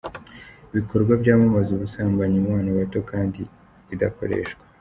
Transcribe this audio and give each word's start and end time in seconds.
bikorwa 0.75 1.11
byamamaza 1.21 1.69
ubusambanyi 1.73 2.37
mu 2.43 2.49
bana 2.55 2.69
bato 2.79 2.99
kandi 3.11 3.41
idakoresha. 3.93 4.55